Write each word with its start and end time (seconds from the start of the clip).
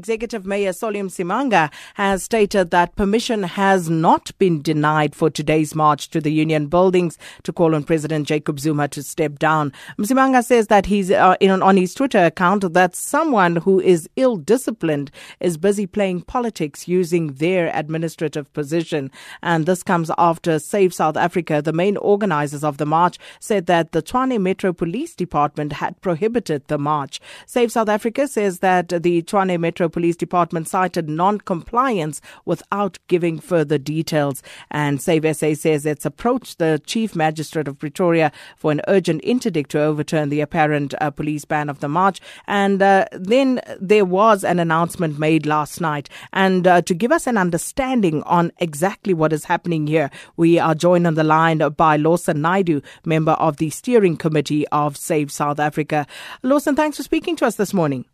Executive 0.00 0.46
Mayor 0.46 0.72
Solly 0.72 0.98
Msimanga 1.00 1.70
has 1.92 2.22
stated 2.22 2.70
that 2.70 2.96
permission 2.96 3.42
has 3.42 3.90
not 3.90 4.30
been 4.38 4.62
denied 4.62 5.14
for 5.14 5.28
today's 5.28 5.74
march 5.74 6.08
to 6.08 6.22
the 6.22 6.32
union 6.32 6.68
buildings 6.68 7.18
to 7.42 7.52
call 7.52 7.74
on 7.74 7.84
President 7.84 8.26
Jacob 8.26 8.58
Zuma 8.58 8.88
to 8.88 9.02
step 9.02 9.38
down. 9.38 9.74
Msimanga 9.98 10.42
says 10.42 10.68
that 10.68 10.86
he's 10.86 11.10
uh, 11.10 11.36
in, 11.38 11.50
on 11.50 11.76
his 11.76 11.92
Twitter 11.92 12.24
account 12.24 12.72
that 12.72 12.96
someone 12.96 13.56
who 13.56 13.78
is 13.78 14.08
ill 14.16 14.38
disciplined 14.38 15.10
is 15.38 15.58
busy 15.58 15.86
playing 15.86 16.22
politics 16.22 16.88
using 16.88 17.34
their 17.34 17.70
administrative 17.74 18.50
position. 18.54 19.10
And 19.42 19.66
this 19.66 19.82
comes 19.82 20.10
after 20.16 20.58
Save 20.58 20.94
South 20.94 21.18
Africa, 21.18 21.60
the 21.60 21.74
main 21.74 21.98
organizers 21.98 22.64
of 22.64 22.78
the 22.78 22.86
march, 22.86 23.18
said 23.38 23.66
that 23.66 23.92
the 23.92 24.02
Tshwane 24.02 24.40
Metro 24.40 24.72
Police 24.72 25.14
Department 25.14 25.74
had 25.74 26.00
prohibited 26.00 26.66
the 26.68 26.78
march. 26.78 27.20
Save 27.44 27.70
South 27.70 27.90
Africa 27.90 28.26
says 28.26 28.60
that 28.60 28.88
the 28.88 29.20
Tshwane 29.20 29.60
Metro 29.60 29.89
Police 29.90 30.16
Department 30.16 30.68
cited 30.68 31.08
non-compliance 31.08 32.20
without 32.44 32.98
giving 33.08 33.38
further 33.38 33.78
details. 33.78 34.42
And 34.70 35.00
Save 35.00 35.36
SA 35.36 35.54
says 35.54 35.86
it's 35.86 36.06
approached 36.06 36.58
the 36.58 36.80
Chief 36.86 37.14
Magistrate 37.14 37.68
of 37.68 37.78
Pretoria 37.78 38.32
for 38.56 38.72
an 38.72 38.80
urgent 38.88 39.22
interdict 39.22 39.70
to 39.72 39.80
overturn 39.80 40.28
the 40.28 40.40
apparent 40.40 40.94
uh, 41.00 41.10
police 41.10 41.44
ban 41.44 41.68
of 41.68 41.80
the 41.80 41.88
march. 41.88 42.20
And 42.46 42.82
uh, 42.82 43.06
then 43.12 43.60
there 43.80 44.04
was 44.04 44.44
an 44.44 44.58
announcement 44.58 45.18
made 45.18 45.46
last 45.46 45.80
night. 45.80 46.08
And 46.32 46.66
uh, 46.66 46.82
to 46.82 46.94
give 46.94 47.12
us 47.12 47.26
an 47.26 47.36
understanding 47.36 48.22
on 48.22 48.52
exactly 48.58 49.14
what 49.14 49.32
is 49.32 49.44
happening 49.44 49.86
here, 49.86 50.10
we 50.36 50.58
are 50.58 50.74
joined 50.74 51.06
on 51.06 51.14
the 51.14 51.24
line 51.24 51.58
by 51.76 51.96
Lawson 51.96 52.38
Naidoo, 52.38 52.82
member 53.04 53.32
of 53.32 53.56
the 53.56 53.70
steering 53.70 54.16
committee 54.16 54.66
of 54.68 54.96
Save 54.96 55.32
South 55.32 55.58
Africa. 55.58 56.06
Lawson, 56.42 56.76
thanks 56.76 56.96
for 56.96 57.02
speaking 57.02 57.36
to 57.36 57.46
us 57.46 57.56
this 57.56 57.74
morning. 57.74 58.04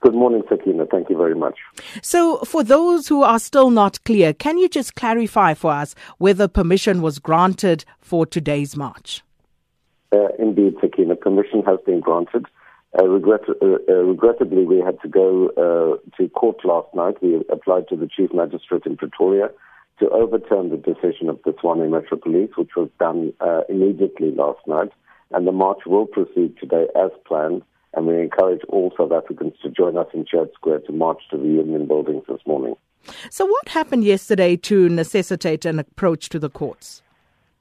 Good 0.00 0.14
morning, 0.14 0.42
Sakina. 0.48 0.86
Thank 0.86 1.10
you 1.10 1.16
very 1.16 1.34
much. 1.34 1.58
So, 2.00 2.38
for 2.38 2.64
those 2.64 3.08
who 3.08 3.22
are 3.22 3.38
still 3.38 3.68
not 3.68 4.02
clear, 4.04 4.32
can 4.32 4.56
you 4.56 4.66
just 4.66 4.94
clarify 4.94 5.52
for 5.52 5.72
us 5.72 5.94
whether 6.16 6.48
permission 6.48 7.02
was 7.02 7.18
granted 7.18 7.84
for 7.98 8.24
today's 8.24 8.78
march? 8.78 9.22
Uh, 10.10 10.28
indeed, 10.38 10.74
Sakina, 10.80 11.16
permission 11.16 11.62
has 11.64 11.78
been 11.84 12.00
granted. 12.00 12.46
Uh, 12.98 13.06
regret, 13.06 13.42
uh, 13.48 13.76
uh 13.88 13.92
regrettably, 14.02 14.64
we 14.64 14.78
had 14.78 14.98
to 15.02 15.08
go 15.08 15.50
uh, 15.50 16.16
to 16.16 16.28
court 16.30 16.64
last 16.64 16.88
night. 16.94 17.22
We 17.22 17.44
applied 17.50 17.88
to 17.88 17.96
the 17.96 18.08
Chief 18.08 18.32
Magistrate 18.32 18.86
in 18.86 18.96
Pretoria 18.96 19.50
to 19.98 20.08
overturn 20.08 20.70
the 20.70 20.78
decision 20.78 21.28
of 21.28 21.38
the 21.44 21.52
Tshwane 21.52 21.90
Metro 21.90 22.16
Police, 22.16 22.50
which 22.56 22.70
was 22.74 22.88
done 22.98 23.34
uh, 23.40 23.60
immediately 23.68 24.30
last 24.30 24.66
night. 24.66 24.92
And 25.30 25.46
the 25.46 25.52
march 25.52 25.80
will 25.86 26.06
proceed 26.06 26.56
today 26.58 26.86
as 26.96 27.10
planned 27.26 27.62
and 27.94 28.06
we 28.06 28.20
encourage 28.20 28.62
all 28.68 28.92
South 28.96 29.12
Africans 29.12 29.54
to 29.62 29.70
join 29.70 29.96
us 29.96 30.06
in 30.14 30.24
Church 30.24 30.50
Square 30.54 30.80
to 30.80 30.92
march 30.92 31.22
to 31.30 31.36
the 31.36 31.44
Union 31.44 31.86
buildings 31.86 32.24
this 32.28 32.40
morning. 32.46 32.74
So, 33.30 33.46
what 33.46 33.68
happened 33.68 34.04
yesterday 34.04 34.56
to 34.56 34.88
necessitate 34.88 35.64
an 35.64 35.78
approach 35.78 36.28
to 36.30 36.38
the 36.38 36.50
courts? 36.50 37.02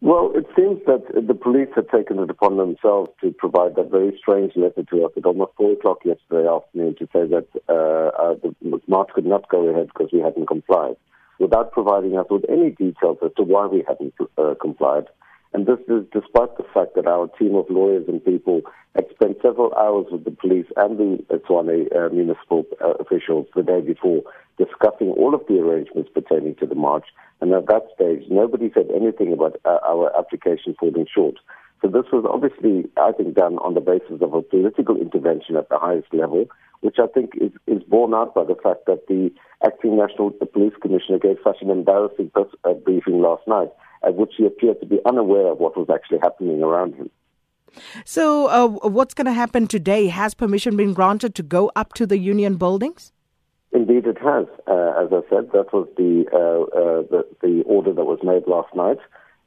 Well, 0.00 0.32
it 0.34 0.46
seems 0.54 0.80
that 0.86 1.26
the 1.26 1.34
police 1.34 1.70
had 1.74 1.88
taken 1.88 2.18
it 2.18 2.28
upon 2.28 2.58
themselves 2.58 3.10
to 3.22 3.30
provide 3.30 3.74
that 3.76 3.90
very 3.90 4.14
strange 4.18 4.52
letter 4.54 4.82
to 4.82 5.04
us 5.06 5.12
at 5.16 5.24
almost 5.24 5.52
4 5.56 5.72
o'clock 5.72 5.98
yesterday 6.04 6.46
afternoon 6.46 6.94
to 6.98 7.06
say 7.06 7.26
that 7.26 7.46
uh, 7.70 8.10
uh, 8.22 8.34
the 8.42 8.80
march 8.86 9.08
could 9.14 9.24
not 9.24 9.48
go 9.48 9.66
ahead 9.68 9.86
because 9.86 10.10
we 10.12 10.20
hadn't 10.20 10.46
complied, 10.46 10.96
without 11.38 11.72
providing 11.72 12.18
us 12.18 12.26
with 12.28 12.44
any 12.50 12.70
details 12.70 13.16
as 13.24 13.30
to 13.38 13.42
why 13.42 13.66
we 13.66 13.82
hadn't 13.88 14.12
uh, 14.36 14.54
complied. 14.60 15.06
And 15.54 15.66
this 15.66 15.78
is 15.86 16.04
despite 16.12 16.56
the 16.56 16.66
fact 16.74 16.96
that 16.96 17.06
our 17.06 17.28
team 17.38 17.54
of 17.54 17.70
lawyers 17.70 18.06
and 18.08 18.22
people 18.22 18.62
had 18.96 19.06
spent 19.14 19.38
several 19.40 19.72
hours 19.74 20.06
with 20.10 20.24
the 20.24 20.32
police 20.32 20.66
and 20.76 20.98
the 20.98 21.38
Tshwane 21.38 21.94
uh, 21.94 22.12
municipal 22.12 22.66
uh, 22.84 22.94
officials 22.94 23.46
the 23.54 23.62
day 23.62 23.80
before 23.80 24.22
discussing 24.58 25.14
all 25.16 25.32
of 25.32 25.42
the 25.46 25.60
arrangements 25.60 26.10
pertaining 26.12 26.56
to 26.56 26.66
the 26.66 26.74
march. 26.74 27.06
And 27.40 27.54
at 27.54 27.68
that 27.68 27.86
stage, 27.94 28.24
nobody 28.28 28.72
said 28.74 28.88
anything 28.94 29.32
about 29.32 29.60
uh, 29.64 29.78
our 29.86 30.10
application 30.18 30.74
falling 30.78 31.06
short. 31.14 31.36
So 31.82 31.88
this 31.88 32.10
was 32.12 32.26
obviously, 32.28 32.90
I 32.96 33.12
think, 33.12 33.34
done 33.34 33.58
on 33.58 33.74
the 33.74 33.80
basis 33.80 34.22
of 34.22 34.34
a 34.34 34.42
political 34.42 34.96
intervention 34.96 35.54
at 35.54 35.68
the 35.68 35.78
highest 35.78 36.12
level, 36.12 36.46
which 36.80 36.96
I 36.98 37.06
think 37.06 37.30
is, 37.40 37.52
is 37.68 37.82
borne 37.84 38.12
out 38.12 38.34
by 38.34 38.42
the 38.42 38.56
fact 38.60 38.86
that 38.86 39.06
the 39.06 39.30
acting 39.64 39.96
National 39.98 40.30
Police 40.30 40.74
Commissioner 40.82 41.18
gave 41.18 41.36
such 41.44 41.58
an 41.60 41.70
embarrassing 41.70 42.30
press, 42.30 42.48
uh, 42.64 42.74
briefing 42.74 43.20
last 43.20 43.46
night 43.46 43.70
at 44.06 44.14
which 44.14 44.32
he 44.36 44.46
appeared 44.46 44.80
to 44.80 44.86
be 44.86 44.98
unaware 45.04 45.48
of 45.52 45.58
what 45.58 45.76
was 45.76 45.88
actually 45.92 46.18
happening 46.18 46.62
around 46.62 46.94
him. 46.94 47.10
So, 48.04 48.46
uh, 48.46 48.88
what's 48.88 49.14
going 49.14 49.26
to 49.26 49.32
happen 49.32 49.66
today? 49.66 50.06
Has 50.06 50.34
permission 50.34 50.76
been 50.76 50.94
granted 50.94 51.34
to 51.36 51.42
go 51.42 51.72
up 51.74 51.92
to 51.94 52.06
the 52.06 52.18
union 52.18 52.56
buildings? 52.56 53.12
Indeed, 53.72 54.06
it 54.06 54.18
has. 54.18 54.46
Uh, 54.68 54.92
as 55.02 55.12
I 55.12 55.22
said, 55.28 55.50
that 55.52 55.72
was 55.72 55.88
the, 55.96 56.24
uh, 56.32 56.62
uh 56.78 57.02
the, 57.10 57.26
the 57.42 57.62
order 57.66 57.92
that 57.92 58.04
was 58.04 58.20
made 58.22 58.46
last 58.46 58.72
night. 58.76 58.98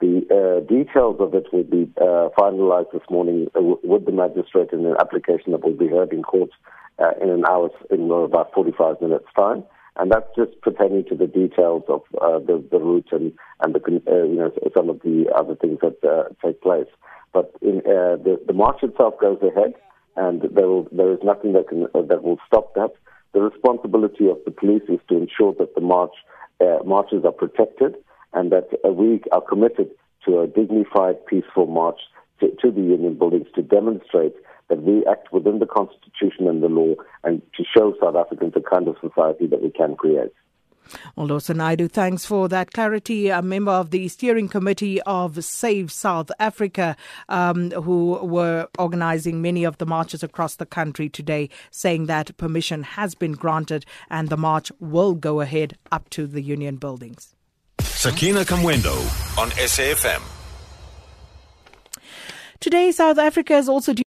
The 0.00 0.26
uh, 0.28 0.66
details 0.68 1.16
of 1.20 1.34
it 1.34 1.46
will 1.52 1.64
be 1.64 1.90
uh, 1.96 2.28
finalized 2.38 2.92
this 2.92 3.02
morning 3.10 3.48
with 3.54 4.04
the 4.04 4.12
magistrate 4.12 4.70
in 4.72 4.84
an 4.84 4.96
application 4.98 5.52
that 5.52 5.62
will 5.62 5.74
be 5.76 5.88
heard 5.88 6.12
in 6.12 6.22
court 6.22 6.50
in 7.22 7.30
an 7.30 7.44
hour, 7.48 7.70
in 7.90 8.10
about 8.10 8.52
45 8.52 9.00
minutes' 9.00 9.24
time 9.34 9.64
and 10.00 10.10
that's 10.10 10.34
just 10.34 10.58
pertaining 10.62 11.04
to 11.04 11.14
the 11.14 11.26
details 11.26 11.82
of 11.88 12.00
uh, 12.22 12.38
the, 12.38 12.64
the 12.70 12.78
route 12.78 13.08
and, 13.12 13.32
and 13.60 13.74
the, 13.74 13.80
uh, 14.08 14.24
you 14.24 14.36
know, 14.36 14.50
some 14.74 14.88
of 14.88 15.00
the 15.02 15.26
other 15.36 15.54
things 15.54 15.78
that 15.82 15.98
uh, 16.02 16.24
take 16.42 16.62
place. 16.62 16.86
But 17.34 17.52
in, 17.60 17.80
uh, 17.80 18.16
the, 18.16 18.40
the 18.46 18.54
march 18.54 18.82
itself 18.82 19.14
goes 19.20 19.38
ahead, 19.42 19.74
and 20.16 20.40
there, 20.40 20.66
will, 20.66 20.88
there 20.90 21.12
is 21.12 21.18
nothing 21.22 21.52
that, 21.52 21.68
can, 21.68 21.84
uh, 21.94 22.00
that 22.08 22.22
will 22.22 22.38
stop 22.46 22.72
that. 22.74 22.92
The 23.34 23.42
responsibility 23.42 24.26
of 24.28 24.38
the 24.46 24.50
police 24.50 24.82
is 24.88 25.00
to 25.10 25.18
ensure 25.18 25.54
that 25.58 25.74
the 25.74 25.82
march 25.82 26.14
uh, 26.62 26.82
marches 26.84 27.24
are 27.24 27.32
protected 27.32 27.96
and 28.32 28.50
that 28.52 28.68
we 28.84 29.22
are 29.32 29.40
committed 29.42 29.90
to 30.26 30.40
a 30.40 30.46
dignified, 30.46 31.24
peaceful 31.26 31.66
march 31.66 32.00
to, 32.40 32.48
to 32.62 32.70
the 32.70 32.80
union 32.80 33.18
buildings 33.18 33.48
to 33.54 33.62
demonstrate 33.62 34.34
that 34.70 34.82
we 34.82 35.04
act 35.06 35.32
within 35.32 35.58
the 35.58 35.66
Constitution 35.66 36.48
and 36.48 36.62
the 36.62 36.68
law 36.68 36.94
and 37.24 37.42
to 37.56 37.64
show 37.76 37.94
South 38.00 38.16
Africans 38.16 38.54
kind 38.70 38.88
of 38.88 38.96
society 39.00 39.46
that 39.48 39.62
we 39.62 39.70
can 39.70 39.96
create. 39.96 40.32
Well, 41.16 41.26
Lawson 41.26 41.58
Naidoo, 41.58 41.90
thanks 41.90 42.24
for 42.24 42.48
that 42.48 42.72
clarity. 42.72 43.28
A 43.28 43.42
member 43.42 43.70
of 43.70 43.90
the 43.90 44.08
steering 44.08 44.48
committee 44.48 45.00
of 45.02 45.44
Save 45.44 45.92
South 45.92 46.30
Africa, 46.38 46.96
um, 47.28 47.70
who 47.70 48.18
were 48.22 48.68
organizing 48.78 49.40
many 49.42 49.64
of 49.64 49.78
the 49.78 49.86
marches 49.86 50.22
across 50.22 50.56
the 50.56 50.66
country 50.66 51.08
today, 51.08 51.48
saying 51.70 52.06
that 52.06 52.36
permission 52.36 52.82
has 52.82 53.14
been 53.14 53.32
granted 53.32 53.84
and 54.08 54.28
the 54.28 54.36
march 54.36 54.72
will 54.80 55.14
go 55.14 55.40
ahead 55.40 55.76
up 55.92 56.08
to 56.10 56.26
the 56.26 56.42
union 56.42 56.76
buildings. 56.76 57.34
Sakina 57.80 58.44
Kamwendo 58.44 58.96
on 59.38 59.50
SAFM. 59.50 60.22
Today, 62.60 62.92
South 62.92 63.16
Africa 63.16 63.56
is 63.56 63.70
also 63.70 63.94